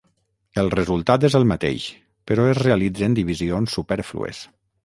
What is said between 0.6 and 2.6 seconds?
El resultat és el mateix, però es